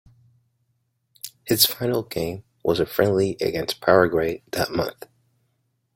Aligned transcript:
His 1.45 1.67
final 1.67 2.01
game 2.01 2.43
was 2.63 2.79
a 2.79 2.87
friendly 2.87 3.37
against 3.39 3.81
Paraguay 3.81 4.41
that 4.49 4.71
month. 4.71 5.05